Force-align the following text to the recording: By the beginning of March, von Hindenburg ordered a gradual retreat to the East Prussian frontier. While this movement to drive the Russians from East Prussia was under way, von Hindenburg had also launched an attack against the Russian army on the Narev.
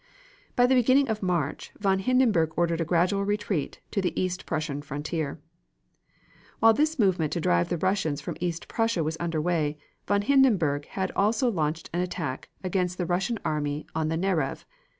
By 0.55 0.65
the 0.65 0.73
beginning 0.73 1.09
of 1.09 1.21
March, 1.21 1.71
von 1.79 1.99
Hindenburg 1.99 2.53
ordered 2.57 2.81
a 2.81 2.85
gradual 2.85 3.23
retreat 3.23 3.81
to 3.91 4.01
the 4.01 4.19
East 4.19 4.47
Prussian 4.47 4.81
frontier. 4.81 5.39
While 6.57 6.73
this 6.73 6.97
movement 6.97 7.33
to 7.33 7.39
drive 7.39 7.69
the 7.69 7.77
Russians 7.77 8.19
from 8.19 8.35
East 8.39 8.67
Prussia 8.67 9.03
was 9.03 9.15
under 9.19 9.39
way, 9.39 9.77
von 10.07 10.23
Hindenburg 10.23 10.87
had 10.87 11.11
also 11.11 11.51
launched 11.51 11.91
an 11.93 12.01
attack 12.01 12.49
against 12.63 12.97
the 12.97 13.05
Russian 13.05 13.37
army 13.45 13.85
on 13.93 14.07
the 14.07 14.17
Narev. 14.17 14.65